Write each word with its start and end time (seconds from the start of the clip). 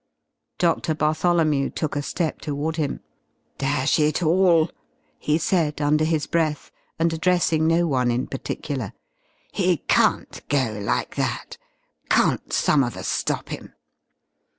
Doctor 0.57 0.95
Bartholomew 0.95 1.69
took 1.69 1.95
a 1.95 2.01
step 2.01 2.41
toward 2.41 2.77
him. 2.77 3.01
"Dash 3.59 3.99
it 3.99 4.23
all!" 4.23 4.71
he 5.19 5.37
said 5.37 5.79
under 5.79 6.03
his 6.05 6.25
breath 6.25 6.71
and 6.97 7.13
addressing 7.13 7.67
no 7.67 7.85
one 7.85 8.09
in 8.09 8.25
particular, 8.25 8.93
"he 9.51 9.77
can't 9.87 10.41
go 10.49 10.81
like 10.83 11.13
that. 11.17 11.59
Can't 12.09 12.51
some 12.51 12.83
of 12.83 12.97
us 12.97 13.07
stop 13.07 13.49
him?" 13.49 13.73